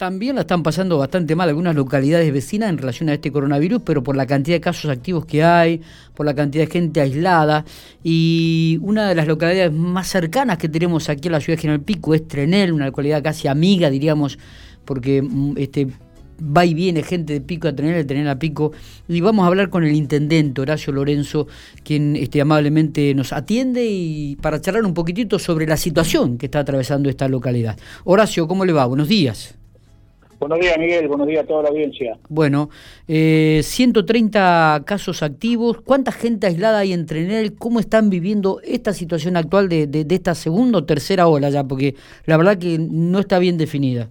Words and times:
también 0.00 0.36
la 0.36 0.40
están 0.40 0.62
pasando 0.62 0.96
bastante 0.96 1.36
mal 1.36 1.50
algunas 1.50 1.74
localidades 1.74 2.32
vecinas 2.32 2.70
en 2.70 2.78
relación 2.78 3.10
a 3.10 3.12
este 3.12 3.30
coronavirus, 3.30 3.82
pero 3.84 4.02
por 4.02 4.16
la 4.16 4.24
cantidad 4.24 4.56
de 4.56 4.60
casos 4.62 4.90
activos 4.90 5.26
que 5.26 5.44
hay, 5.44 5.82
por 6.14 6.24
la 6.24 6.34
cantidad 6.34 6.64
de 6.64 6.70
gente 6.70 7.02
aislada. 7.02 7.66
Y 8.02 8.78
una 8.80 9.10
de 9.10 9.14
las 9.14 9.26
localidades 9.26 9.70
más 9.74 10.08
cercanas 10.08 10.56
que 10.56 10.70
tenemos 10.70 11.10
aquí 11.10 11.28
en 11.28 11.32
la 11.32 11.40
ciudad 11.40 11.58
de 11.58 11.60
General 11.60 11.82
Pico 11.82 12.14
es 12.14 12.26
Trenel, 12.26 12.72
una 12.72 12.86
localidad 12.86 13.22
casi 13.22 13.46
amiga, 13.46 13.90
diríamos, 13.90 14.38
porque 14.86 15.20
mm, 15.20 15.58
este 15.58 15.88
va 16.40 16.64
y 16.64 16.72
viene 16.72 17.02
gente 17.02 17.34
de 17.34 17.42
Pico 17.42 17.68
a 17.68 17.76
Trenel, 17.76 17.96
de 17.96 18.04
Trenel 18.04 18.28
a 18.30 18.38
Pico. 18.38 18.72
Y 19.06 19.20
vamos 19.20 19.44
a 19.44 19.48
hablar 19.48 19.68
con 19.68 19.84
el 19.84 19.92
intendente 19.92 20.62
Horacio 20.62 20.94
Lorenzo, 20.94 21.46
quien 21.84 22.16
este, 22.16 22.40
amablemente 22.40 23.14
nos 23.14 23.34
atiende 23.34 23.84
y 23.84 24.36
para 24.36 24.62
charlar 24.62 24.86
un 24.86 24.94
poquitito 24.94 25.38
sobre 25.38 25.66
la 25.66 25.76
situación 25.76 26.38
que 26.38 26.46
está 26.46 26.60
atravesando 26.60 27.10
esta 27.10 27.28
localidad. 27.28 27.78
Horacio, 28.04 28.48
¿cómo 28.48 28.64
le 28.64 28.72
va? 28.72 28.86
Buenos 28.86 29.06
días. 29.06 29.59
Buenos 30.40 30.58
días, 30.58 30.78
Miguel. 30.78 31.06
Buenos 31.06 31.26
días 31.26 31.44
a 31.44 31.46
toda 31.46 31.64
la 31.64 31.68
audiencia. 31.68 32.18
Bueno, 32.30 32.70
eh, 33.06 33.60
130 33.62 34.84
casos 34.86 35.22
activos. 35.22 35.82
¿Cuánta 35.82 36.12
gente 36.12 36.46
aislada 36.46 36.78
hay 36.78 36.94
en 36.94 37.04
Trenel? 37.04 37.56
¿Cómo 37.58 37.78
están 37.78 38.08
viviendo 38.08 38.58
esta 38.64 38.94
situación 38.94 39.36
actual 39.36 39.68
de, 39.68 39.86
de, 39.86 40.14
esta 40.14 40.34
segunda 40.34 40.78
o 40.78 40.86
tercera 40.86 41.28
ola 41.28 41.50
ya? 41.50 41.64
Porque 41.64 41.94
la 42.24 42.38
verdad 42.38 42.56
que 42.56 42.78
no 42.78 43.18
está 43.18 43.38
bien 43.38 43.58
definida. 43.58 44.08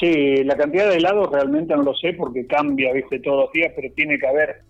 Sí, 0.00 0.42
la 0.44 0.56
cantidad 0.56 0.88
de 0.88 0.96
helados 0.96 1.30
realmente 1.30 1.76
no 1.76 1.82
lo 1.82 1.94
sé 1.94 2.14
porque 2.14 2.46
cambia, 2.46 2.94
viste, 2.94 3.20
todos 3.20 3.44
los 3.44 3.52
días, 3.52 3.70
pero 3.76 3.92
tiene 3.94 4.18
que 4.18 4.26
haber 4.26 4.62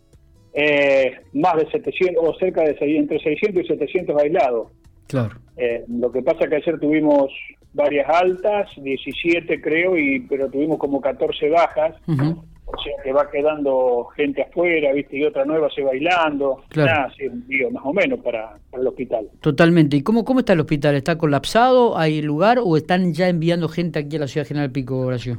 eh, 0.55 1.13
más 1.35 1.57
de 1.57 1.71
700 1.71 2.17
o 2.21 2.35
cerca 2.35 2.65
de 2.65 2.77
entre 2.97 3.21
600 3.21 3.63
y 3.63 3.69
700 3.69 4.21
aislados. 4.21 4.73
Claro. 5.07 5.37
Eh, 5.57 5.85
lo 5.87 6.11
que 6.11 6.23
pasa 6.23 6.41
es 6.43 6.51
que 6.51 6.57
ayer 6.57 6.81
tuvimos 6.81 7.31
varias 7.73 8.09
altas, 8.09 8.69
17 8.77 9.61
creo, 9.61 9.97
y 9.97 10.21
pero 10.21 10.51
tuvimos 10.51 10.79
como 10.79 11.01
14 11.01 11.49
bajas. 11.51 11.97
O 12.73 12.83
sea 12.83 12.93
que 13.03 13.13
va 13.13 13.29
quedando 13.29 14.07
gente 14.17 14.43
afuera, 14.43 14.93
¿viste? 14.93 15.19
Y 15.19 15.25
otra 15.25 15.45
nueva 15.45 15.69
se 15.75 15.83
bailando. 15.83 16.63
Claro. 16.69 17.11
más 17.73 17.83
o 17.85 17.93
menos 17.93 18.21
para, 18.21 18.59
el 18.73 18.87
hospital. 18.87 19.29
Totalmente. 19.41 19.97
¿Y 19.97 20.03
cómo, 20.03 20.25
cómo 20.25 20.41
está 20.41 20.53
el 20.53 20.61
hospital? 20.61 20.95
¿Está 20.95 21.19
colapsado? 21.19 21.99
¿Hay 21.99 22.23
lugar 22.23 22.61
o 22.63 22.77
están 22.77 23.13
ya 23.13 23.29
enviando 23.29 23.69
gente 23.69 23.99
aquí 23.99 24.17
a 24.17 24.21
la 24.21 24.29
ciudad 24.29 24.47
General 24.47 24.71
Pico, 24.71 24.99
Horacio? 24.99 25.39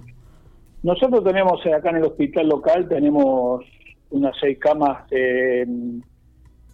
Nosotros 0.83 1.23
tenemos 1.23 1.65
eh, 1.65 1.73
acá 1.73 1.91
en 1.91 1.97
el 1.97 2.03
hospital 2.03 2.49
local, 2.49 2.87
tenemos 2.89 3.63
unas 4.09 4.35
seis 4.39 4.57
camas 4.59 5.05
eh, 5.11 5.65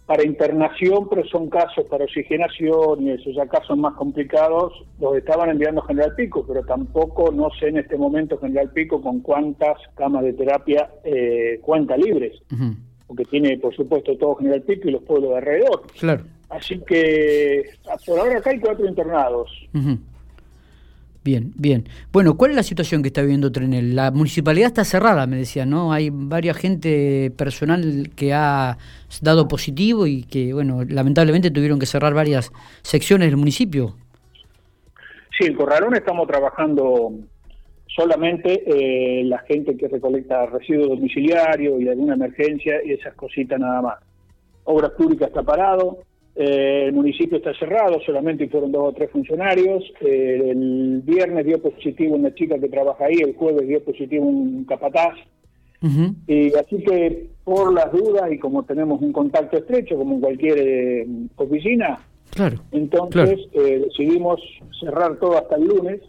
para 0.08 0.24
internación, 0.24 1.06
pero 1.06 1.22
son 1.26 1.50
casos 1.50 1.84
para 1.84 2.04
oxigenación 2.04 3.02
y 3.02 3.10
esos 3.10 3.34
ya 3.36 3.46
casos 3.46 3.76
más 3.76 3.92
complicados, 3.92 4.72
los 4.98 5.14
estaban 5.14 5.50
enviando 5.50 5.82
General 5.82 6.14
Pico, 6.14 6.46
pero 6.48 6.62
tampoco 6.62 7.30
no 7.30 7.50
sé 7.60 7.68
en 7.68 7.76
este 7.76 7.98
momento 7.98 8.38
General 8.38 8.70
Pico 8.70 9.02
con 9.02 9.20
cuántas 9.20 9.76
camas 9.96 10.24
de 10.24 10.32
terapia 10.32 10.88
eh, 11.04 11.60
cuenta 11.60 11.94
libres, 11.98 12.40
porque 13.06 13.26
tiene 13.26 13.58
por 13.58 13.76
supuesto 13.76 14.16
todo 14.16 14.36
General 14.36 14.62
Pico 14.62 14.88
y 14.88 14.92
los 14.92 15.02
pueblos 15.02 15.28
de 15.28 15.36
alrededor. 15.36 15.82
Claro. 16.00 16.24
Así 16.48 16.80
que 16.86 17.64
por 18.06 18.18
ahora 18.18 18.38
acá 18.38 18.48
hay 18.48 18.60
cuatro 18.60 18.88
internados. 18.88 19.50
Bien, 21.28 21.52
bien. 21.56 21.84
Bueno, 22.10 22.38
¿cuál 22.38 22.52
es 22.52 22.56
la 22.56 22.62
situación 22.62 23.02
que 23.02 23.08
está 23.08 23.20
viviendo 23.20 23.52
Trenel? 23.52 23.94
La 23.94 24.10
municipalidad 24.10 24.68
está 24.68 24.82
cerrada, 24.82 25.26
me 25.26 25.36
decía, 25.36 25.66
¿no? 25.66 25.92
Hay 25.92 26.08
varias 26.10 26.56
gente 26.56 27.30
personal 27.36 28.08
que 28.16 28.32
ha 28.32 28.78
dado 29.20 29.46
positivo 29.46 30.06
y 30.06 30.22
que, 30.22 30.54
bueno, 30.54 30.84
lamentablemente 30.88 31.50
tuvieron 31.50 31.78
que 31.78 31.84
cerrar 31.84 32.14
varias 32.14 32.50
secciones 32.80 33.28
del 33.28 33.36
municipio. 33.36 33.94
Sí, 35.38 35.44
en 35.44 35.54
Corralón 35.54 35.94
estamos 35.96 36.26
trabajando 36.26 37.12
solamente 37.88 38.62
eh, 38.64 39.22
la 39.24 39.40
gente 39.40 39.76
que 39.76 39.86
recolecta 39.86 40.46
residuos 40.46 40.88
domiciliarios 40.88 41.78
y 41.78 41.90
alguna 41.90 42.14
emergencia 42.14 42.82
y 42.82 42.92
esas 42.92 43.12
cositas 43.12 43.60
nada 43.60 43.82
más. 43.82 43.98
Obras 44.64 44.92
públicas 44.92 45.28
está 45.28 45.42
parado, 45.42 45.98
eh, 46.40 46.84
el 46.86 46.92
municipio 46.92 47.38
está 47.38 47.52
cerrado, 47.54 48.00
solamente 48.06 48.48
fueron 48.48 48.70
dos 48.70 48.90
o 48.90 48.92
tres 48.92 49.10
funcionarios. 49.10 49.82
Eh, 50.00 50.50
el 50.52 51.02
viernes 51.04 51.44
dio 51.44 51.60
positivo 51.60 52.14
una 52.14 52.32
chica 52.32 52.56
que 52.60 52.68
trabaja 52.68 53.06
ahí, 53.06 53.16
el 53.16 53.34
jueves 53.34 53.66
dio 53.66 53.82
positivo 53.82 54.24
un 54.24 54.64
capataz. 54.64 55.16
y 56.28 56.54
así 56.54 56.78
que 56.84 57.26
por 57.42 57.72
las 57.74 57.90
dudas 57.90 58.30
y 58.30 58.38
como 58.38 58.62
tenemos 58.62 59.02
un 59.02 59.12
contacto 59.12 59.56
estrecho 59.58 59.96
como 59.96 60.14
en 60.14 60.20
cualquier 60.20 60.58
eh, 60.58 61.06
oficina, 61.34 61.98
claro, 62.30 62.58
entonces 62.70 63.40
decidimos 63.52 64.40
cerrar 64.78 65.16
todo 65.18 65.38
hasta 65.38 65.56
el 65.56 65.64
lunes 65.64 66.00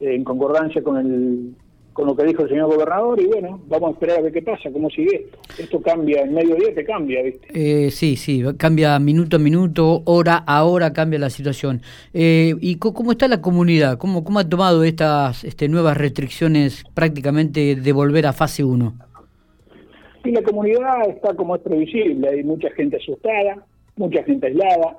en 0.00 0.24
concordancia 0.24 0.82
con 0.82 0.96
el 0.96 1.54
con 1.98 2.06
lo 2.06 2.14
que 2.14 2.26
dijo 2.26 2.44
el 2.44 2.48
señor 2.48 2.72
gobernador 2.72 3.20
y 3.20 3.26
bueno, 3.26 3.60
vamos 3.66 3.88
a 3.88 3.92
esperar 3.94 4.18
a 4.18 4.22
ver 4.22 4.32
qué 4.32 4.40
pasa, 4.40 4.70
cómo 4.72 4.88
sigue 4.88 5.16
esto. 5.16 5.38
Esto 5.60 5.82
cambia, 5.82 6.22
en 6.22 6.32
medio 6.32 6.54
día 6.54 6.72
te 6.72 6.84
cambia, 6.84 7.24
¿viste? 7.24 7.48
Eh, 7.52 7.90
sí, 7.90 8.14
sí, 8.14 8.44
cambia 8.56 8.96
minuto 9.00 9.34
a 9.34 9.40
minuto, 9.40 10.02
hora 10.04 10.44
a 10.46 10.62
hora 10.62 10.92
cambia 10.92 11.18
la 11.18 11.28
situación. 11.28 11.82
Eh, 12.14 12.54
¿Y 12.60 12.76
cómo 12.76 13.10
está 13.10 13.26
la 13.26 13.40
comunidad? 13.40 13.98
¿Cómo, 13.98 14.22
cómo 14.22 14.38
ha 14.38 14.48
tomado 14.48 14.84
estas 14.84 15.42
este, 15.42 15.68
nuevas 15.68 15.96
restricciones 15.96 16.84
prácticamente 16.94 17.74
de 17.74 17.92
volver 17.92 18.26
a 18.26 18.32
fase 18.32 18.62
1? 18.62 18.94
Sí, 20.22 20.30
la 20.30 20.42
comunidad 20.42 21.08
está 21.08 21.34
como 21.34 21.56
es 21.56 21.62
previsible, 21.62 22.28
hay 22.28 22.44
mucha 22.44 22.70
gente 22.76 22.98
asustada, 22.98 23.66
mucha 23.96 24.22
gente 24.22 24.46
aislada, 24.46 24.98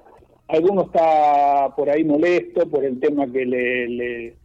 alguno 0.49 0.81
está 0.81 1.73
por 1.77 1.89
ahí 1.89 2.03
molesto 2.03 2.69
por 2.69 2.83
el 2.83 2.99
tema 2.99 3.25
que 3.31 3.45
le 3.45 3.87
le 3.87 4.38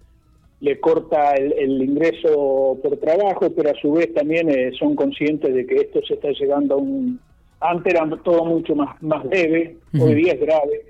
corta 0.81 1.35
el, 1.35 1.83
ingreso 1.83 2.79
por 2.83 2.97
trabajo, 2.99 3.51
pero 3.55 3.71
a 3.71 3.81
su 3.81 3.93
vez 3.93 4.13
también 4.15 4.49
eh, 4.51 4.73
son 4.79 4.95
conscientes 4.95 5.55
de 5.55 5.67
que 5.67 5.77
esto 5.77 6.01
se 6.07 6.15
está 6.15 6.31
llegando 6.31 6.75
a 6.75 6.79
un... 6.79 7.21
Antes 7.61 7.95
era 7.95 8.09
todo 8.23 8.45
mucho 8.45 8.75
más, 8.75 9.01
más 9.03 9.25
leve, 9.27 9.77
hoy 9.99 10.15
día 10.15 10.33
es 10.33 10.41
grave. 10.41 10.85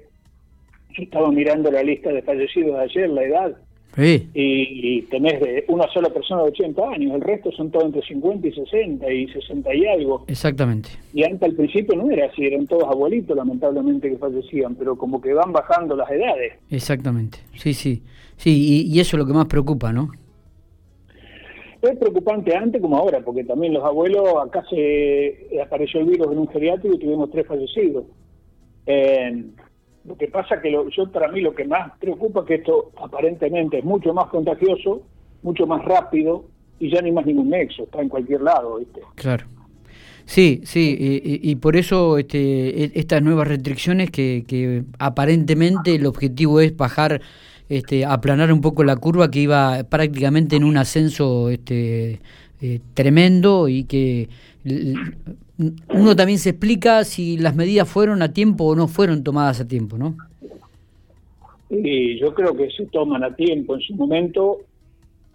Yo 0.97 1.03
estaba 1.03 1.31
mirando 1.31 1.71
la 1.71 1.83
lista 1.83 2.12
de 2.12 2.23
fallecidos 2.23 2.77
de 2.77 2.83
ayer, 2.83 3.11
la 3.11 3.23
edad, 3.23 3.57
y, 4.35 5.03
tenés 5.03 5.41
de 5.41 5.65
una 5.69 5.87
sola 5.93 6.09
persona 6.11 6.43
de 6.43 6.49
80 6.49 6.83
años, 6.89 7.15
el 7.15 7.21
resto 7.21 7.53
son 7.53 7.71
todos 7.71 7.87
entre 7.87 8.03
50 8.03 8.49
y 8.49 8.53
60 8.53 9.12
y 9.12 9.29
60 9.29 9.75
y 9.75 9.87
algo. 9.87 10.25
Exactamente. 10.27 10.91
Y 11.12 11.25
antes 11.25 11.43
al 11.43 11.55
principio 11.55 11.97
no 11.97 12.11
era 12.11 12.27
así, 12.27 12.45
eran 12.45 12.67
todos 12.67 12.85
abuelitos 12.85 13.37
lamentablemente 13.37 14.11
que 14.11 14.17
fallecían, 14.17 14.75
pero 14.75 14.97
como 14.97 15.21
que 15.21 15.33
van 15.33 15.53
bajando 15.53 15.97
las 15.97 16.11
edades. 16.11 16.55
Exactamente, 16.71 17.39
sí, 17.55 17.73
sí. 17.73 18.03
Sí, 18.37 18.87
y, 18.91 19.00
eso 19.00 19.17
es 19.17 19.21
lo 19.21 19.27
que 19.27 19.33
más 19.33 19.47
preocupa, 19.47 19.93
¿no? 19.93 20.11
Es 21.83 21.97
preocupante 21.99 22.56
antes 22.56 22.81
como 22.81 22.97
ahora, 22.97 23.21
porque 23.21 23.45
también 23.45 23.75
los 23.75 23.84
abuelos, 23.84 24.27
acá 24.43 24.65
se 24.71 25.61
apareció 25.62 26.00
el 26.00 26.06
virus 26.06 26.33
en 26.33 26.39
un 26.39 26.49
geriátrico 26.49 26.94
y 26.94 26.99
tuvimos 26.99 27.31
tres 27.31 27.47
fallecidos. 27.47 28.05
Eh, 28.87 29.44
lo 30.05 30.17
que 30.17 30.28
pasa 30.28 30.61
que 30.61 30.71
lo, 30.71 30.89
yo 30.89 31.11
para 31.11 31.28
mí 31.28 31.41
lo 31.41 31.55
que 31.55 31.65
más 31.65 31.93
preocupa 31.99 32.41
es 32.41 32.47
que 32.47 32.55
esto 32.56 32.91
aparentemente 32.97 33.78
es 33.78 33.84
mucho 33.84 34.12
más 34.12 34.28
contagioso, 34.28 35.03
mucho 35.43 35.67
más 35.67 35.84
rápido 35.84 36.44
y 36.78 36.91
ya 36.91 37.00
ni 37.00 37.12
más 37.12 37.25
ningún 37.27 37.50
nexo, 37.50 37.84
está 37.84 38.03
en 38.03 38.09
cualquier 38.09 38.43
lado, 38.43 38.77
¿viste? 38.77 39.00
Claro. 39.15 39.47
Sí, 40.27 40.62
sí, 40.65 40.97
y, 41.23 41.55
por 41.56 41.77
eso 41.77 42.17
este, 42.17 42.84
e, 42.84 42.93
estas 42.94 43.23
nuevas 43.23 43.47
restricciones 43.47 44.11
que, 44.11 44.44
que 44.49 44.84
aparentemente 44.99 45.94
el 45.94 46.06
objetivo 46.06 46.61
es 46.61 46.75
bajar, 46.75 47.21
este, 47.69 48.05
aplanar 48.05 48.53
un 48.53 48.61
poco 48.61 48.85
la 48.85 48.97
curva 48.97 49.31
que 49.31 49.41
iba 49.41 49.85
prácticamente 49.85 50.57
en 50.57 50.65
un 50.65 50.77
ascenso 50.77 51.51
este, 51.51 52.21
eh, 52.61 52.81
tremendo 52.95 53.69
y 53.69 53.85
que 53.85 54.29
uno 55.89 56.17
también 56.17 56.39
se 56.39 56.51
explica 56.51 57.05
si 57.05 57.37
las 57.37 57.55
medidas 57.55 57.89
fueron 57.89 58.23
a 58.23 58.33
tiempo 58.33 58.65
o 58.65 58.77
no 58.77 58.89
fueron 58.89 59.23
tomadas 59.23 59.61
a 59.61 59.69
tiempo, 59.69 59.99
¿no? 59.99 60.17
Y 61.71 62.19
yo 62.19 62.35
creo 62.35 62.57
que 62.57 62.71
se 62.71 62.87
toman 62.87 63.25
a 63.25 63.35
tiempo 63.35 63.75
en 63.75 63.81
su 63.81 63.95
momento 63.95 64.61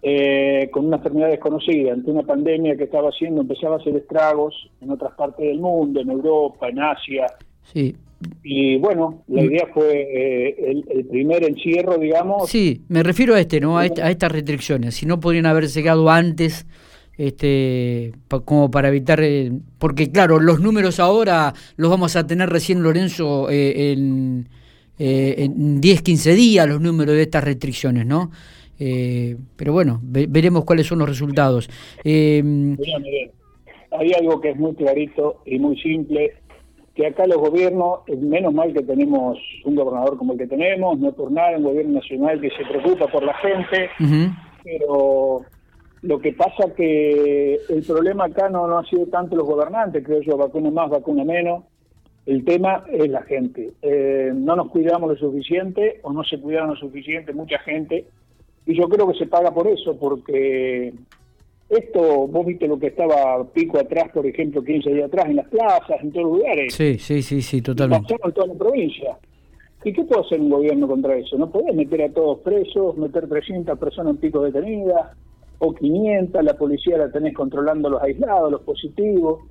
eh, 0.02 0.70
con 0.72 0.86
una 0.86 0.96
enfermedad 0.96 1.28
desconocida, 1.28 1.92
ante 1.92 2.10
una 2.10 2.22
pandemia 2.22 2.76
que 2.76 2.84
estaba 2.84 3.10
haciendo, 3.10 3.42
empezaba 3.42 3.76
a 3.76 3.78
hacer 3.78 3.94
estragos 3.96 4.70
en 4.80 4.90
otras 4.90 5.12
partes 5.12 5.46
del 5.46 5.60
mundo, 5.60 6.00
en 6.00 6.10
Europa, 6.10 6.68
en 6.68 6.80
Asia. 6.80 7.26
Sí. 7.64 7.94
Y 8.42 8.76
bueno, 8.76 9.24
la 9.28 9.42
idea 9.42 9.66
fue 9.72 9.92
eh, 9.92 10.82
el, 10.90 11.06
primer 11.06 11.42
encierro, 11.44 11.96
digamos. 11.96 12.50
Sí, 12.50 12.82
me 12.88 13.02
refiero 13.02 13.34
a 13.34 13.40
este, 13.40 13.60
¿no? 13.60 13.78
A, 13.78 13.82
a 13.82 14.10
estas 14.10 14.32
restricciones. 14.32 14.94
Si 14.94 15.06
no 15.06 15.20
podrían 15.20 15.46
haber 15.46 15.68
llegado 15.68 16.10
antes 16.10 16.66
este, 17.20 18.12
como 18.46 18.70
para 18.70 18.88
evitar, 18.88 19.20
eh, 19.22 19.52
porque 19.78 20.10
claro, 20.10 20.40
los 20.40 20.58
números 20.60 20.98
ahora 20.98 21.52
los 21.76 21.90
vamos 21.90 22.16
a 22.16 22.26
tener 22.26 22.48
recién 22.48 22.82
Lorenzo 22.82 23.50
eh, 23.50 23.92
en, 23.92 24.48
eh, 24.98 25.34
en 25.36 25.82
10, 25.82 26.00
15 26.00 26.34
días, 26.34 26.66
los 26.66 26.80
números 26.80 27.14
de 27.14 27.22
estas 27.22 27.44
restricciones, 27.44 28.06
¿no? 28.06 28.30
pero 28.78 29.74
bueno, 29.74 30.00
veremos 30.02 30.64
cuáles 30.64 30.86
son 30.86 31.00
los 31.00 31.08
resultados. 31.10 31.68
hay 32.02 32.78
algo 34.18 34.40
que 34.40 34.48
es 34.52 34.56
muy 34.56 34.74
clarito 34.74 35.42
y 35.44 35.58
muy 35.58 35.78
simple, 35.78 36.32
que 37.00 37.06
acá 37.06 37.26
los 37.26 37.38
gobiernos, 37.38 38.00
menos 38.18 38.52
mal 38.52 38.74
que 38.74 38.82
tenemos 38.82 39.38
un 39.64 39.74
gobernador 39.74 40.18
como 40.18 40.34
el 40.34 40.38
que 40.38 40.46
tenemos, 40.46 40.98
no 40.98 41.12
por 41.12 41.32
nada, 41.32 41.56
un 41.56 41.64
gobierno 41.64 41.94
nacional 41.94 42.38
que 42.42 42.50
se 42.50 42.62
preocupa 42.66 43.06
por 43.06 43.22
la 43.22 43.32
gente, 43.34 43.88
pero 44.62 45.40
lo 46.02 46.18
que 46.18 46.34
pasa 46.34 46.74
que 46.76 47.58
el 47.70 47.82
problema 47.84 48.26
acá 48.26 48.50
no, 48.50 48.66
no 48.66 48.78
ha 48.78 48.84
sido 48.84 49.06
tanto 49.06 49.34
los 49.34 49.46
gobernantes, 49.46 50.04
creo 50.04 50.20
yo, 50.20 50.36
vacuna 50.36 50.70
más, 50.70 50.90
vacuna 50.90 51.24
menos. 51.24 51.64
El 52.26 52.44
tema 52.44 52.84
es 52.92 53.08
la 53.08 53.22
gente. 53.22 53.72
Eh, 53.80 54.30
no 54.34 54.54
nos 54.54 54.68
cuidamos 54.68 55.08
lo 55.08 55.16
suficiente 55.16 56.00
o 56.02 56.12
no 56.12 56.22
se 56.22 56.38
cuidaron 56.38 56.70
lo 56.70 56.76
suficiente 56.76 57.32
mucha 57.32 57.58
gente. 57.60 58.04
Y 58.66 58.74
yo 58.74 58.90
creo 58.90 59.10
que 59.10 59.18
se 59.18 59.26
paga 59.26 59.52
por 59.52 59.66
eso, 59.66 59.98
porque 59.98 60.92
esto, 61.70 62.26
vos 62.26 62.44
viste 62.46 62.66
lo 62.66 62.78
que 62.78 62.88
estaba 62.88 63.44
pico 63.52 63.78
atrás, 63.78 64.10
por 64.12 64.26
ejemplo, 64.26 64.62
15 64.62 64.92
días 64.92 65.06
atrás, 65.06 65.26
en 65.26 65.36
las 65.36 65.48
plazas, 65.48 66.02
en 66.02 66.10
todos 66.10 66.26
los 66.26 66.38
lugares. 66.38 66.74
Sí, 66.74 66.98
sí, 66.98 67.22
sí, 67.22 67.40
sí, 67.40 67.62
totalmente. 67.62 68.14
en 68.22 68.32
toda 68.32 68.46
la 68.48 68.54
provincia. 68.54 69.16
¿Y 69.84 69.92
qué 69.92 70.04
puede 70.04 70.22
hacer 70.22 70.40
un 70.40 70.50
gobierno 70.50 70.88
contra 70.88 71.16
eso? 71.16 71.38
No 71.38 71.50
podés 71.50 71.74
meter 71.74 72.02
a 72.02 72.12
todos 72.12 72.40
presos, 72.40 72.96
meter 72.96 73.28
300 73.28 73.78
personas 73.78 74.14
en 74.14 74.16
pico 74.18 74.42
detenidas, 74.42 75.16
o 75.58 75.74
500, 75.74 76.42
la 76.42 76.54
policía 76.54 76.98
la 76.98 77.10
tenés 77.10 77.34
controlando 77.34 77.88
los 77.88 78.02
aislados, 78.02 78.50
los 78.50 78.62
positivos. 78.62 79.44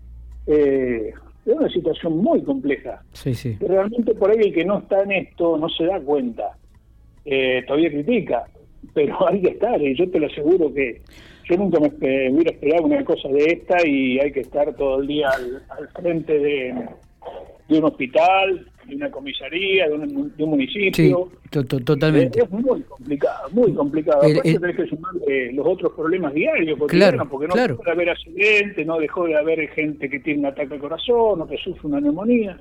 Eh, 0.45 1.13
es 1.45 1.55
una 1.55 1.69
situación 1.69 2.17
muy 2.17 2.43
compleja. 2.43 3.01
Sí, 3.13 3.33
sí. 3.33 3.57
realmente 3.59 4.13
por 4.13 4.31
ahí 4.31 4.39
el 4.39 4.53
que 4.53 4.65
no 4.65 4.79
está 4.79 5.01
en 5.03 5.11
esto 5.13 5.57
no 5.57 5.69
se 5.69 5.85
da 5.85 5.99
cuenta. 6.01 6.57
Eh, 7.25 7.63
todavía 7.65 7.89
critica, 7.89 8.45
pero 8.93 9.27
hay 9.27 9.41
que 9.41 9.49
estar, 9.49 9.81
y 9.81 9.95
yo 9.95 10.09
te 10.09 10.19
lo 10.19 10.27
aseguro 10.27 10.73
que 10.73 11.01
yo 11.49 11.57
nunca 11.57 11.79
me 11.79 11.87
hubiera 12.31 12.51
esperado 12.51 12.83
una 12.83 13.03
cosa 13.03 13.27
de 13.29 13.43
esta 13.45 13.85
y 13.85 14.19
hay 14.19 14.31
que 14.31 14.41
estar 14.41 14.73
todo 14.75 15.01
el 15.01 15.07
día 15.07 15.29
al, 15.29 15.89
frente 15.99 16.37
de, 16.37 16.75
un 17.69 17.83
hospital, 17.83 18.67
de 18.85 18.95
una 18.95 19.09
comisaría, 19.09 19.87
de 19.87 19.95
un, 19.95 20.33
municipio. 20.37 21.29
Sí, 21.51 21.63
totalmente. 21.65 22.43
Es, 22.43 22.49
muy 22.51 22.81
complicado, 22.83 23.49
muy 23.51 23.73
complicado. 23.73 24.19
Aparte 24.19 24.59
tenés 24.59 24.75
que 24.75 24.87
sumar 24.87 25.13
los 25.53 25.65
otros 25.65 25.93
problemas 25.93 26.33
diarios, 26.33 26.77
porque 26.77 26.97
no 26.97 27.55
dejó 27.55 27.83
de 27.83 27.91
haber 27.91 28.09
accidentes, 28.11 28.85
no 28.85 28.99
dejó 28.99 29.25
de 29.25 29.35
haber 29.35 29.67
gente 29.69 30.07
que 30.07 30.19
tiene 30.19 30.41
un 30.41 30.45
ataque 30.47 30.75
al 30.75 30.79
corazón 30.79 31.41
o 31.41 31.47
que 31.47 31.57
sufre 31.57 31.87
una 31.87 31.99
neumonía. 31.99 32.59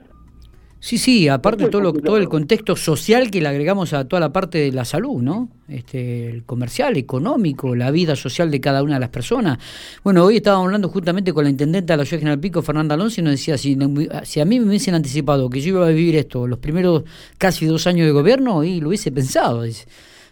Sí, 0.80 0.96
sí, 0.96 1.26
aparte 1.28 1.69
todo, 1.69 1.92
todo 1.92 2.19
el 2.19 2.28
contexto 2.28 2.76
social 2.76 3.32
que 3.32 3.40
le 3.40 3.48
agregamos 3.48 3.92
a 3.92 4.06
toda 4.06 4.20
la 4.20 4.32
parte 4.32 4.58
de 4.58 4.72
la 4.72 4.84
salud, 4.84 5.20
¿no? 5.20 5.48
Este, 5.66 6.30
el 6.30 6.44
comercial, 6.44 6.96
económico, 6.96 7.75
la 7.75 7.90
vida 7.90 8.14
social 8.14 8.48
de 8.50 8.60
cada 8.60 8.84
una 8.84 8.94
de 8.94 9.00
las 9.00 9.08
personas. 9.08 9.58
Bueno, 10.04 10.25
hoy 10.25 10.36
estábamos 10.36 10.66
hablando 10.66 10.88
justamente 10.88 11.32
con 11.32 11.44
la 11.44 11.50
intendente 11.50 11.92
de 11.92 11.96
la 11.96 12.04
ciudad 12.04 12.20
General 12.20 12.38
Pico, 12.38 12.62
Fernanda 12.62 12.94
Alonso, 12.94 13.20
y 13.20 13.25
nos 13.25 13.32
decía, 13.32 13.58
si, 13.58 13.76
si 14.22 14.40
a 14.40 14.44
mí 14.44 14.60
me 14.60 14.66
hubiesen 14.66 14.94
anticipado 14.94 15.50
que 15.50 15.60
yo 15.60 15.70
iba 15.70 15.86
a 15.86 15.90
vivir 15.90 16.14
esto 16.14 16.46
los 16.46 16.60
primeros 16.60 17.02
casi 17.38 17.66
dos 17.66 17.88
años 17.88 18.06
de 18.06 18.12
gobierno, 18.12 18.62
y 18.62 18.80
lo 18.80 18.88
hubiese 18.88 19.10
pensado, 19.10 19.62
dice. 19.62 19.86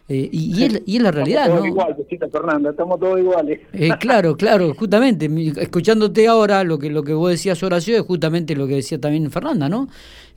Eh, 0.09 0.29
y, 0.31 0.63
es, 0.63 0.83
y, 0.87 1.01
la 1.01 1.11
realidad, 1.11 1.47
estamos 1.47 1.65
todos 1.75 1.97
Igual, 2.09 2.31
Fernanda, 2.31 2.71
estamos 2.71 3.01
todos 3.01 3.19
iguales. 3.19 3.61
Eh, 3.73 3.91
claro, 3.99 4.37
claro, 4.37 4.73
justamente, 4.75 5.29
escuchándote 5.57 6.29
ahora, 6.29 6.63
lo 6.63 6.79
que, 6.79 6.91
lo 6.91 7.03
que 7.03 7.13
vos 7.13 7.31
decías, 7.31 7.61
Horacio, 7.65 7.97
es 7.97 8.03
justamente 8.03 8.55
lo 8.55 8.69
que 8.69 8.77
decía 8.77 9.01
también 9.01 9.29
Fernanda, 9.33 9.69
¿no? 9.69 9.89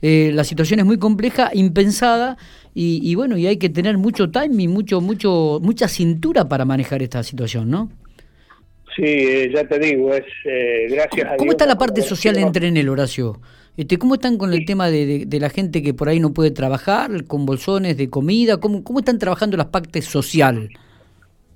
Eh, 0.02 0.32
la 0.34 0.42
situación 0.42 0.80
es 0.80 0.86
muy 0.86 0.98
compleja, 0.98 1.50
impensada, 1.52 2.36
y, 2.74 3.14
bueno, 3.14 3.36
y 3.36 3.46
hay 3.46 3.58
que 3.58 3.68
tener 3.68 3.98
mucho 3.98 4.30
timing, 4.30 4.70
mucho, 4.70 5.00
mucho, 5.00 5.58
mucha 5.60 5.86
cintura 5.86 6.48
para 6.48 6.64
manejar 6.64 7.02
esta 7.02 7.22
situación, 7.22 7.70
¿no? 7.70 7.90
Sí, 8.96 9.50
ya 9.54 9.66
te 9.68 9.78
digo, 9.78 10.12
es 10.14 10.24
gracias 10.88 11.32
a 11.32 11.36
¿Cómo 11.36 11.52
está 11.52 11.66
la 11.66 11.76
parte 11.78 12.02
social 12.02 12.38
entre 12.38 12.68
en 12.68 12.76
el 12.76 12.88
Horacio? 12.88 13.40
Este, 13.76 13.98
¿Cómo 13.98 14.14
están 14.14 14.36
con 14.36 14.52
el 14.52 14.64
tema 14.64 14.90
de, 14.90 15.26
la 15.40 15.48
gente 15.48 15.82
que 15.82 15.94
por 15.94 16.08
ahí 16.08 16.20
no 16.20 16.32
puede 16.32 16.50
trabajar, 16.50 17.24
con 17.26 17.46
bolsones 17.46 17.96
de 17.96 18.10
comida? 18.10 18.58
¿Cómo, 18.58 18.84
cómo 18.84 18.98
están 18.98 19.18
trabajando 19.18 19.56
las 19.56 19.66
partes 19.66 20.04
social? 20.04 20.68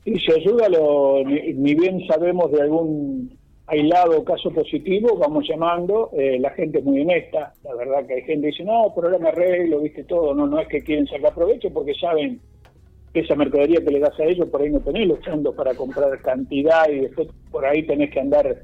Y 0.05 0.19
se 0.21 0.35
ayuda, 0.35 0.69
lo, 0.69 1.23
ni, 1.25 1.75
bien 1.75 2.07
sabemos 2.07 2.53
de 2.53 2.63
algún 2.63 3.37
aislado 3.67 4.23
caso 4.25 4.51
positivo, 4.51 5.17
vamos 5.17 5.47
llamando, 5.49 6.11
eh, 6.13 6.39
la 6.39 6.51
gente 6.51 6.79
es 6.79 6.85
muy 6.85 7.01
honesta, 7.01 7.55
la 7.65 7.75
verdad 7.75 8.07
que 8.07 8.15
hay 8.15 8.23
gente 8.23 8.43
que 8.43 8.53
dice, 8.53 8.65
no, 8.65 8.93
problema 8.95 9.31
arreglo, 9.31 9.81
viste 9.81 10.05
todo, 10.05 10.35
no, 10.35 10.47
no 10.47 10.61
es 10.61 10.69
que 10.69 10.83
quieren 10.83 11.07
sacar 11.07 11.35
provecho 11.35 11.71
porque 11.73 11.95
saben 11.95 12.39
que 13.15 13.21
esa 13.21 13.35
mercadería 13.35 13.83
que 13.83 13.91
le 13.91 14.01
das 14.01 14.19
a 14.21 14.25
ellos 14.25 14.49
por 14.51 14.61
ahí 14.61 14.71
no 14.71 14.81
tenés 14.81 15.07
los 15.07 15.25
fondos 15.25 15.55
para 15.55 15.75
comprar 15.75 16.21
cantidad 16.21 16.87
y 16.91 17.01
después 17.01 17.29
por 17.51 17.65
ahí 17.65 17.85
tenés 17.85 18.11
que 18.11 18.21
andar 18.21 18.63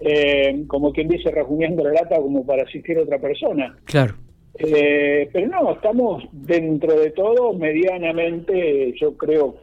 eh, 0.00 0.64
como 0.66 0.92
quien 0.92 1.08
dice, 1.08 1.30
rejumiando 1.30 1.82
la 1.84 1.92
lata 1.92 2.16
como 2.16 2.44
para 2.44 2.64
asistir 2.64 2.98
a 2.98 3.02
otra 3.02 3.18
persona. 3.18 3.76
Claro. 3.84 4.14
Eh, 4.58 5.28
pero 5.32 5.48
no, 5.48 5.72
estamos 5.72 6.24
dentro 6.32 6.98
de 6.98 7.10
todo 7.10 7.52
medianamente, 7.52 8.94
yo 8.98 9.16
creo, 9.16 9.56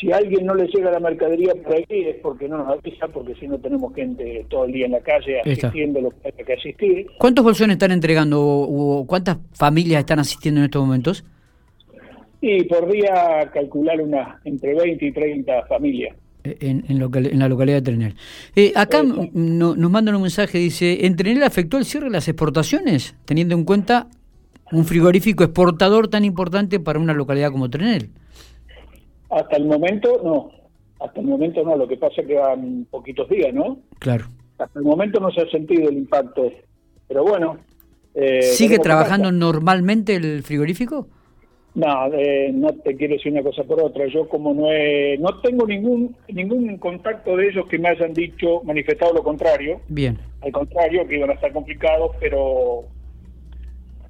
si 0.00 0.12
a 0.12 0.18
alguien 0.18 0.46
no 0.46 0.54
le 0.54 0.68
llega 0.68 0.92
la 0.92 1.00
mercadería 1.00 1.54
por 1.54 1.74
ahí 1.74 1.84
es 1.88 2.16
porque 2.22 2.48
no 2.48 2.58
nos 2.58 2.68
avisa, 2.68 3.08
porque 3.08 3.34
si 3.34 3.48
no 3.48 3.58
tenemos 3.58 3.92
gente 3.94 4.46
todo 4.48 4.64
el 4.64 4.72
día 4.72 4.86
en 4.86 4.92
la 4.92 5.00
calle 5.00 5.40
asistiendo 5.40 6.00
lo 6.00 6.10
que 6.10 6.28
hay 6.28 6.44
que 6.44 6.52
asistir. 6.52 7.06
¿Cuántos 7.18 7.44
bolsones 7.44 7.74
están 7.74 7.90
entregando 7.90 8.40
o 8.40 9.04
cuántas 9.06 9.38
familias 9.54 10.00
están 10.00 10.20
asistiendo 10.20 10.60
en 10.60 10.66
estos 10.66 10.82
momentos? 10.82 11.24
Y 12.40 12.62
por 12.64 12.90
día 12.92 13.50
calcular 13.52 14.00
unas 14.00 14.44
entre 14.44 14.74
20 14.74 15.04
y 15.04 15.12
30 15.12 15.66
familias 15.66 16.16
en, 16.44 16.84
en, 16.88 17.38
la 17.38 17.48
localidad 17.48 17.76
de 17.76 17.82
Trenel. 17.82 18.14
Eh, 18.54 18.72
acá 18.74 19.02
nos 19.02 19.90
mandan 19.90 20.14
un 20.14 20.22
mensaje, 20.22 20.58
dice, 20.58 21.06
¿en 21.06 21.16
Trenel 21.16 21.42
afectó 21.42 21.78
el 21.78 21.84
cierre 21.84 22.06
de 22.06 22.12
las 22.12 22.28
exportaciones, 22.28 23.14
teniendo 23.24 23.54
en 23.54 23.64
cuenta 23.64 24.08
un 24.72 24.84
frigorífico 24.84 25.44
exportador 25.44 26.08
tan 26.08 26.24
importante 26.24 26.80
para 26.80 26.98
una 26.98 27.14
localidad 27.14 27.50
como 27.50 27.70
Trenel? 27.70 28.10
Hasta 29.30 29.56
el 29.56 29.66
momento 29.66 30.20
no, 30.24 30.50
hasta 31.00 31.20
el 31.20 31.26
momento 31.26 31.62
no, 31.62 31.76
lo 31.76 31.86
que 31.86 31.96
pasa 31.96 32.22
es 32.22 32.26
que 32.26 32.34
van 32.34 32.86
poquitos 32.90 33.28
días, 33.28 33.52
¿no? 33.52 33.78
Claro. 33.98 34.26
Hasta 34.58 34.78
el 34.78 34.84
momento 34.84 35.20
no 35.20 35.30
se 35.30 35.42
ha 35.42 35.50
sentido 35.50 35.88
el 35.88 35.98
impacto, 35.98 36.50
pero 37.06 37.24
bueno. 37.24 37.58
Eh, 38.14 38.42
¿Sigue 38.42 38.78
trabajando 38.78 39.30
normalmente 39.30 40.16
el 40.16 40.42
frigorífico? 40.42 41.08
No, 41.78 42.12
eh, 42.12 42.50
no 42.52 42.70
te 42.72 42.96
quiero 42.96 43.14
decir 43.14 43.30
una 43.30 43.44
cosa 43.44 43.62
por 43.62 43.80
otra. 43.80 44.04
Yo 44.08 44.28
como 44.28 44.52
no 44.52 44.68
he, 44.72 45.16
no 45.18 45.40
tengo 45.40 45.64
ningún 45.64 46.16
ningún 46.26 46.76
contacto 46.78 47.36
de 47.36 47.50
ellos 47.50 47.68
que 47.68 47.78
me 47.78 47.90
hayan 47.90 48.12
dicho, 48.12 48.62
manifestado 48.64 49.14
lo 49.14 49.22
contrario. 49.22 49.80
Bien. 49.86 50.18
Al 50.40 50.50
contrario, 50.50 51.06
que 51.06 51.18
iban 51.18 51.30
a 51.30 51.34
estar 51.34 51.52
complicados, 51.52 52.16
pero 52.18 52.82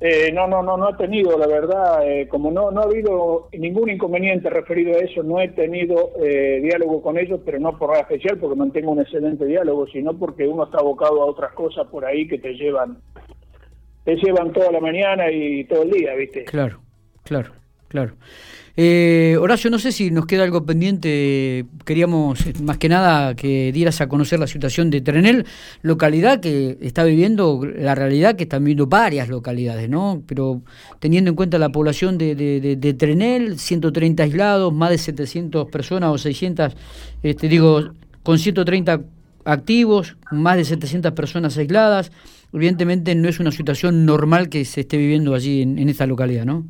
eh, 0.01 0.33
no, 0.33 0.47
no, 0.47 0.63
no, 0.63 0.79
no 0.79 0.89
he 0.89 0.95
tenido, 0.95 1.37
la 1.37 1.47
verdad, 1.47 2.11
eh, 2.11 2.27
como 2.29 2.51
no, 2.51 2.71
no 2.71 2.81
ha 2.81 2.85
habido 2.85 3.51
ningún 3.53 3.91
inconveniente 3.91 4.49
referido 4.49 4.97
a 4.97 5.01
eso, 5.01 5.23
no 5.23 5.39
he 5.39 5.49
tenido 5.49 6.13
diálogo 6.19 7.03
con 7.03 7.19
ellos, 7.19 7.41
pero 7.45 7.61
no 7.61 7.77
por 7.77 7.91
nada 7.91 8.01
especial, 8.01 8.39
porque 8.39 8.57
mantengo 8.57 8.93
un 8.93 9.01
excelente 9.01 9.45
diálogo, 9.45 9.87
sino 9.89 10.17
porque 10.19 10.49
uno 10.49 10.65
está 10.65 10.79
abocado 10.79 11.21
a 11.21 11.27
otras 11.27 11.53
cosas 11.53 11.87
por 11.89 12.07
ahí 12.07 12.27
que 12.27 12.39
te 12.39 12.55
llevan, 12.55 12.97
te 14.05 14.17
llevan 14.17 14.55
toda 14.55 14.73
la 14.73 14.81
mañana 14.81 15.31
y 15.31 15.65
todo 15.65 15.83
el 15.83 15.91
día, 15.91 16.15
¿viste? 16.15 16.45
Claro. 16.45 16.88
Claro, 17.29 17.53
claro. 17.89 18.15
Eh, 18.81 19.37
Horacio, 19.39 19.71
no 19.71 19.79
sé 19.79 19.93
si 19.93 20.11
nos 20.11 20.25
queda 20.25 20.45
algo 20.45 20.65
pendiente. 20.65 21.67
Queríamos, 21.85 22.47
eh, 22.47 22.55
más 22.63 22.79
que 22.79 22.89
nada, 22.89 23.35
que 23.35 23.71
dieras 23.71 24.01
a 24.01 24.09
conocer 24.09 24.39
la 24.39 24.47
situación 24.47 24.89
de 24.89 25.03
Trenel, 25.03 25.45
localidad 25.83 26.41
que 26.41 26.79
está 26.81 27.05
viviendo 27.05 27.61
la 27.67 27.95
realidad 27.95 28.37
que 28.37 28.45
están 28.45 28.63
viviendo 28.63 28.87
varias 28.87 29.29
localidades, 29.29 29.91
¿no? 29.91 30.23
Pero 30.27 30.63
teniendo 31.01 31.29
en 31.29 31.37
cuenta 31.37 31.59
la 31.59 31.69
población 31.69 32.17
de, 32.17 32.35
de, 32.35 32.95
Trenel, 32.95 33.59
130 33.59 34.23
aislados, 34.23 34.73
más 34.73 34.91
de 34.91 34.99
700 34.99 35.69
personas 35.71 36.11
o 36.11 36.17
600, 36.17 36.75
este, 37.23 37.49
digo, 37.49 37.91
con 38.23 38.39
130 38.39 39.03
activos, 39.45 40.17
más 40.31 40.57
de 40.57 40.65
700 40.65 41.13
personas 41.13 41.59
aisladas. 41.59 42.11
Evidentemente 42.55 43.15
no 43.15 43.29
es 43.29 43.39
una 43.39 43.53
situación 43.53 44.07
normal 44.07 44.49
que 44.49 44.65
se 44.65 44.81
esté 44.81 44.97
viviendo 44.97 45.35
allí 45.35 45.61
en, 45.61 45.79
en 45.79 45.91
esta 45.91 46.07
localidad, 46.07 46.47
¿no? 46.47 46.65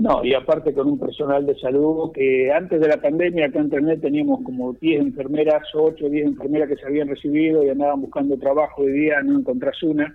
No, 0.00 0.24
y 0.24 0.32
aparte 0.32 0.72
con 0.72 0.88
un 0.88 0.98
personal 0.98 1.44
de 1.44 1.54
salud 1.56 2.10
que 2.12 2.50
antes 2.50 2.80
de 2.80 2.88
la 2.88 2.96
pandemia 2.96 3.46
acá 3.46 3.58
en 3.58 3.66
Internet 3.66 4.00
teníamos 4.00 4.40
como 4.42 4.72
10 4.72 4.98
enfermeras, 5.02 5.62
8 5.74 6.06
o 6.06 6.08
10 6.08 6.26
enfermeras 6.26 6.70
que 6.70 6.76
se 6.76 6.86
habían 6.86 7.08
recibido 7.08 7.62
y 7.62 7.68
andaban 7.68 8.00
buscando 8.00 8.38
trabajo, 8.38 8.80
hoy 8.80 8.92
día 8.92 9.22
no 9.22 9.38
encontrás 9.38 9.82
una. 9.82 10.10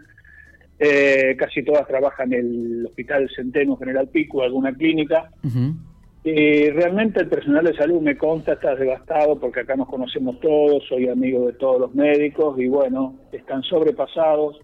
Eh, 0.79 1.35
casi 1.37 1.63
todas 1.63 1.87
trabajan 1.87 2.33
en 2.33 2.39
el 2.39 2.85
Hospital 2.87 3.29
Centeno 3.35 3.77
General 3.77 4.07
Pico, 4.07 4.41
alguna 4.41 4.73
clínica. 4.73 5.29
Y 6.23 6.69
realmente 6.71 7.21
el 7.21 7.29
personal 7.29 7.65
de 7.65 7.75
salud 7.75 8.01
me 8.01 8.17
consta, 8.17 8.53
está 8.53 8.73
devastado 8.73 9.39
porque 9.39 9.59
acá 9.59 9.75
nos 9.75 9.87
conocemos 9.87 10.39
todos, 10.39 10.83
soy 10.89 11.07
amigo 11.09 11.45
de 11.45 11.53
todos 11.53 11.79
los 11.79 11.93
médicos 11.93 12.59
y 12.59 12.67
bueno, 12.67 13.19
están 13.31 13.61
sobrepasados 13.61 14.59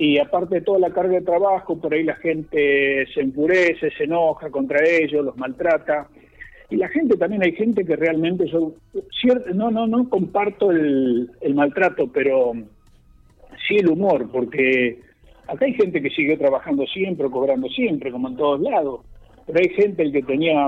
y 0.00 0.16
aparte 0.16 0.54
de 0.54 0.60
toda 0.62 0.78
la 0.78 0.94
carga 0.94 1.12
de 1.12 1.26
trabajo, 1.26 1.78
por 1.78 1.92
ahí 1.92 2.02
la 2.02 2.14
gente 2.14 3.06
se 3.12 3.20
empurece, 3.20 3.90
se 3.90 4.04
enoja 4.04 4.48
contra 4.48 4.82
ellos, 4.82 5.22
los 5.22 5.36
maltrata. 5.36 6.08
Y 6.70 6.76
la 6.76 6.88
gente 6.88 7.18
también, 7.18 7.42
hay 7.42 7.52
gente 7.52 7.84
que 7.84 7.96
realmente 7.96 8.46
yo, 8.46 8.72
no, 9.52 9.70
no, 9.70 9.86
no 9.86 10.08
comparto 10.08 10.70
el, 10.70 11.28
maltrato, 11.54 12.10
pero 12.10 12.52
sí 13.68 13.76
el 13.76 13.90
humor, 13.90 14.30
porque 14.32 15.00
acá 15.46 15.66
hay 15.66 15.74
gente 15.74 16.00
que 16.00 16.08
sigue 16.08 16.38
trabajando 16.38 16.86
siempre, 16.86 17.28
cobrando 17.28 17.68
siempre, 17.68 18.10
como 18.10 18.28
en 18.28 18.36
todos 18.36 18.58
lados. 18.62 19.00
pero 19.46 19.58
hay 19.58 19.68
gente 19.68 20.02
el 20.02 20.12
que 20.12 20.22
tenía 20.22 20.66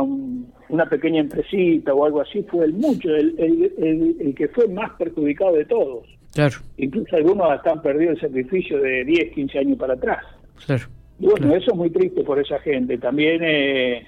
una 0.68 0.84
pequeña 0.90 1.22
empresita 1.22 1.94
o 1.94 2.04
algo 2.04 2.20
así, 2.20 2.42
fue 2.42 2.66
el 2.66 2.74
mucho, 2.74 3.08
el, 3.08 3.34
el, 3.38 4.16
el, 4.20 4.34
que 4.34 4.48
fue 4.48 4.68
más 4.68 4.90
perjudicado 4.98 5.54
de 5.54 5.64
todos. 5.64 6.06
Claro. 6.34 6.58
Incluso 6.78 7.16
algunos 7.16 7.50
hasta 7.50 7.72
han 7.72 7.82
perdido 7.82 8.12
el 8.12 8.20
sacrificio 8.20 8.80
de 8.80 9.04
10, 9.04 9.34
15 9.34 9.58
años 9.58 9.78
para 9.78 9.94
atrás. 9.94 10.24
Claro. 10.66 10.84
Y 11.18 11.26
bueno, 11.26 11.54
eso 11.54 11.70
es 11.72 11.76
muy 11.76 11.90
triste 11.90 12.24
por 12.24 12.40
esa 12.40 12.58
gente. 12.60 12.98
También 12.98 13.42
eh, 13.44 14.06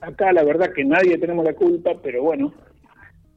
acá 0.00 0.32
la 0.32 0.44
verdad 0.44 0.72
que 0.72 0.84
nadie 0.84 1.18
tenemos 1.18 1.44
la 1.44 1.54
culpa, 1.54 1.92
pero 2.02 2.22
bueno, 2.22 2.52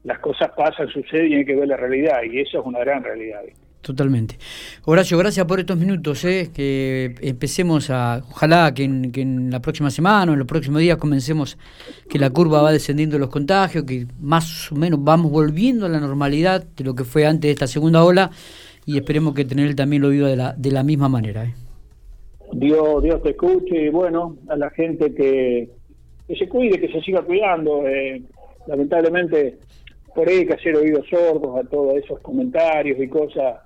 las 0.04 0.18
cosas 0.20 0.50
pasan, 0.56 0.88
suceden 0.88 1.32
y 1.32 1.34
hay 1.36 1.44
que 1.44 1.56
ver 1.56 1.68
la 1.68 1.76
realidad, 1.76 2.22
y 2.22 2.40
eso 2.40 2.60
es 2.60 2.66
una 2.66 2.78
gran 2.80 3.02
realidad. 3.04 3.42
Totalmente. 3.90 4.36
Horacio, 4.84 5.18
gracias 5.18 5.44
por 5.46 5.58
estos 5.58 5.76
minutos, 5.76 6.24
¿eh? 6.24 6.50
que 6.54 7.12
empecemos 7.22 7.90
a, 7.90 8.22
ojalá 8.30 8.72
que 8.72 8.84
en, 8.84 9.50
la 9.50 9.58
próxima 9.58 9.90
semana 9.90 10.30
o 10.30 10.34
en 10.34 10.38
los 10.38 10.46
próximos 10.46 10.80
días 10.80 10.96
comencemos 10.96 11.58
que 12.08 12.20
la 12.20 12.30
curva 12.30 12.62
va 12.62 12.70
descendiendo 12.70 13.18
los 13.18 13.30
contagios, 13.30 13.82
que 13.82 14.06
más 14.20 14.70
o 14.70 14.76
menos 14.76 15.02
vamos 15.02 15.32
volviendo 15.32 15.86
a 15.86 15.88
la 15.88 15.98
normalidad 15.98 16.62
de 16.62 16.84
lo 16.84 16.94
que 16.94 17.02
fue 17.02 17.26
antes 17.26 17.48
de 17.48 17.50
esta 17.50 17.66
segunda 17.66 18.04
ola 18.04 18.30
y 18.86 18.96
esperemos 18.96 19.34
que 19.34 19.44
tener 19.44 19.74
también 19.74 20.02
lo 20.02 20.10
viva 20.10 20.28
de 20.28 20.36
la, 20.36 20.52
de 20.52 20.70
la 20.70 20.84
misma 20.84 21.08
manera. 21.08 21.46
¿eh? 21.46 21.54
Dios, 22.52 23.02
Dios 23.02 23.20
te 23.24 23.30
escuche 23.30 23.86
y 23.86 23.88
bueno, 23.88 24.36
a 24.48 24.54
la 24.54 24.70
gente 24.70 25.12
que, 25.12 25.68
que 26.28 26.36
se 26.36 26.48
cuide, 26.48 26.78
que 26.78 26.92
se 26.92 27.00
siga 27.00 27.22
cuidando. 27.22 27.88
Eh, 27.88 28.22
lamentablemente 28.68 29.58
por 30.14 30.28
ahí 30.28 30.46
que 30.46 30.54
hacer 30.54 30.76
oídos 30.76 31.06
sordos 31.08 31.58
a 31.58 31.68
todos 31.68 31.96
esos 31.96 32.20
comentarios 32.20 32.98
y 33.00 33.08
cosas 33.08 33.60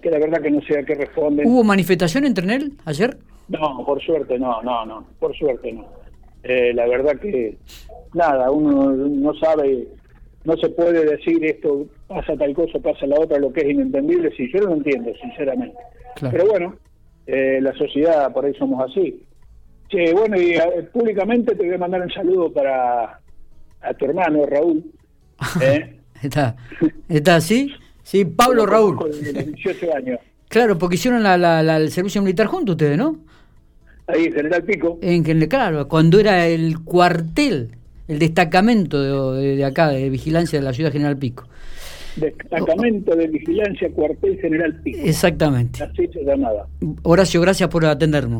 que 0.00 0.10
la 0.10 0.18
verdad 0.18 0.42
que 0.42 0.50
no 0.50 0.60
sé 0.62 0.78
a 0.78 0.84
qué 0.84 0.94
responden. 0.94 1.46
¿Hubo 1.46 1.64
manifestación 1.64 2.24
en 2.24 2.34
Ternel 2.34 2.72
ayer? 2.84 3.16
No, 3.48 3.84
por 3.84 4.00
suerte 4.02 4.38
no, 4.38 4.62
no, 4.62 4.86
no, 4.86 5.06
por 5.18 5.36
suerte 5.36 5.72
no. 5.72 5.86
Eh, 6.42 6.72
la 6.74 6.86
verdad 6.86 7.18
que 7.20 7.58
nada, 8.14 8.50
uno 8.50 8.92
no 8.92 9.34
sabe, 9.34 9.88
no 10.44 10.56
se 10.56 10.68
puede 10.70 11.04
decir 11.04 11.44
esto 11.44 11.86
pasa 12.06 12.36
tal 12.36 12.54
cosa, 12.54 12.78
pasa 12.78 13.06
la 13.06 13.20
otra, 13.20 13.38
lo 13.38 13.52
que 13.52 13.60
es 13.60 13.70
inentendible, 13.70 14.34
si 14.36 14.50
yo 14.52 14.60
no 14.60 14.68
lo 14.68 14.74
entiendo, 14.76 15.12
sinceramente. 15.20 15.76
Pero 16.20 16.46
bueno, 16.46 16.76
eh, 17.26 17.60
la 17.60 17.72
sociedad 17.74 18.32
por 18.32 18.44
ahí 18.44 18.54
somos 18.54 18.90
así. 18.90 19.22
Che, 19.88 20.12
bueno, 20.12 20.40
y 20.40 20.54
eh, 20.54 20.88
públicamente 20.92 21.54
te 21.54 21.66
voy 21.66 21.74
a 21.74 21.78
mandar 21.78 22.02
un 22.02 22.10
saludo 22.10 22.52
para 22.52 23.20
a 23.80 23.94
tu 23.94 24.04
hermano 24.04 24.46
Raúl. 24.46 24.84
está, 26.22 26.56
está 27.08 27.36
así. 27.36 27.72
Sí, 28.10 28.24
Pablo 28.24 28.66
Raúl. 28.66 28.98
18 29.22 29.94
años. 29.94 30.18
Claro, 30.48 30.76
porque 30.76 30.96
hicieron 30.96 31.22
la, 31.22 31.38
la, 31.38 31.76
el 31.76 31.92
servicio 31.92 32.20
militar 32.22 32.48
juntos 32.48 32.72
ustedes, 32.72 32.98
¿no? 32.98 33.18
Ahí, 34.08 34.24
en 34.24 34.32
General 34.32 34.64
Pico. 34.64 34.98
En, 35.00 35.22
claro, 35.46 35.86
cuando 35.86 36.18
era 36.18 36.48
el 36.48 36.80
cuartel, 36.80 37.68
el 38.08 38.18
destacamento 38.18 39.34
de, 39.34 39.64
acá, 39.64 39.90
de 39.90 40.10
vigilancia 40.10 40.58
de 40.58 40.64
la 40.64 40.72
ciudad 40.72 40.90
General 40.90 41.16
Pico. 41.16 41.44
Destacamento 42.16 43.14
de 43.14 43.28
Vigilancia 43.28 43.88
Cuartel 43.90 44.40
General 44.40 44.74
Pico. 44.82 44.98
Exactamente. 45.04 45.84
Así 45.84 46.08
se 46.08 46.24
llamaba. 46.24 46.66
Horacio, 47.04 47.40
gracias 47.40 47.68
por 47.68 47.86
atendernos. 47.86 48.38